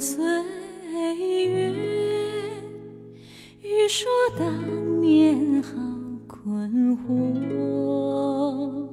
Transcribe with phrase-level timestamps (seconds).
[0.00, 0.24] 岁
[1.48, 1.74] 月，
[3.62, 4.08] 欲说
[4.38, 5.72] 当年好
[6.28, 8.88] 困惑，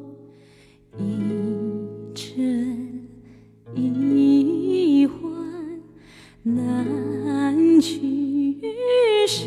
[0.98, 1.04] 一
[2.16, 3.08] 真
[3.76, 5.22] 一幻
[6.42, 8.60] 难取
[9.28, 9.46] 舍，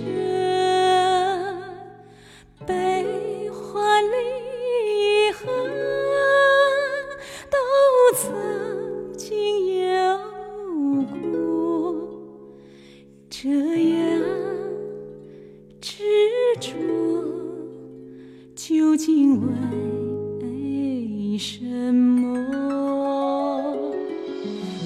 [19.40, 22.38] 为什么？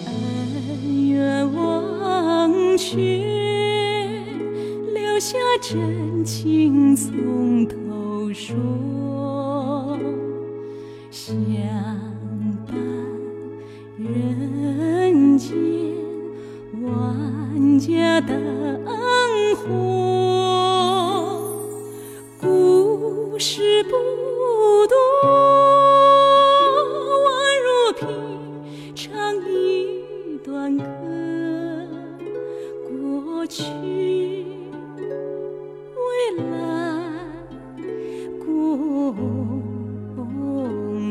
[0.06, 2.96] 恩怨忘却，
[4.94, 8.56] 留下真情从头说。
[11.10, 11.34] 相
[12.66, 12.74] 伴
[13.98, 15.54] 人间，
[16.82, 18.71] 万家灯
[24.62, 24.94] 孤独
[27.26, 27.26] 宛
[27.64, 27.66] 如
[27.98, 28.06] 平
[28.94, 29.04] 常
[29.44, 30.84] 一段歌。
[32.88, 33.64] 过去
[35.96, 36.06] 未
[36.38, 36.46] 来
[38.38, 38.46] 共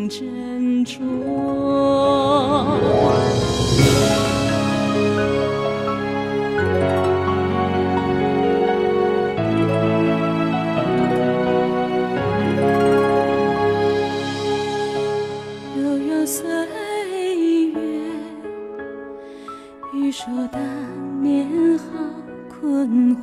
[0.10, 0.16] 斟
[0.88, 0.96] 酌。
[20.12, 20.62] 你说当
[21.24, 21.86] 年好
[22.50, 23.22] 困惑。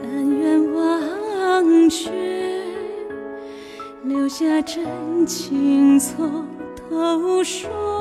[0.00, 2.08] 恩怨忘却，
[4.04, 6.46] 留下真情从
[6.88, 7.95] 头说。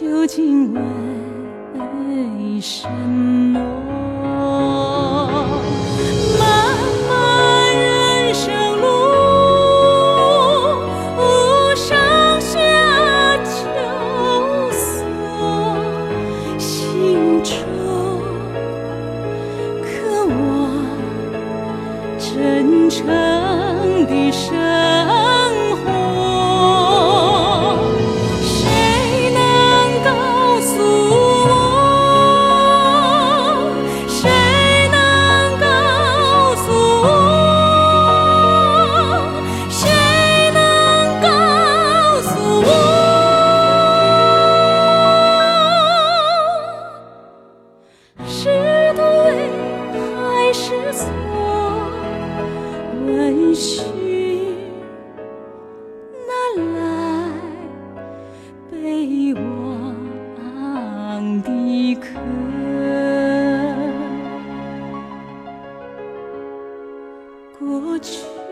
[0.00, 4.13] 究竟为什么？
[59.32, 59.42] 望
[61.42, 62.20] 的客？
[67.58, 68.43] 过去。